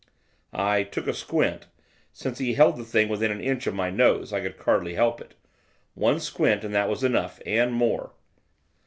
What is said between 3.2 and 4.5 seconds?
an inch of my nose I